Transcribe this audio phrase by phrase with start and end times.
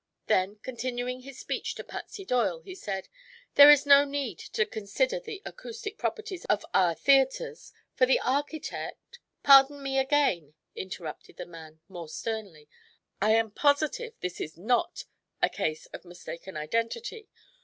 [0.25, 3.07] Then, continuing his speech to Patsy Doyle, he said:
[3.53, 9.19] "There is no need to consider the acoustic properties of our theatres, for the architect"
[9.43, 12.67] "Pardon me again," interrupted the man, more sternly.
[13.21, 15.05] "I am positive this is not
[15.39, 17.29] a case of mistaken identity.